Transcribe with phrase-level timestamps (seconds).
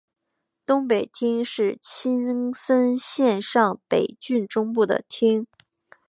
[0.65, 5.45] 东北町是青森县上北郡中部的町。